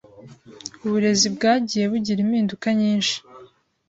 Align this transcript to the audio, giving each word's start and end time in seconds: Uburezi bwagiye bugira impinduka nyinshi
Uburezi 0.85 1.27
bwagiye 1.35 1.85
bugira 1.91 2.19
impinduka 2.25 2.67
nyinshi 2.79 3.15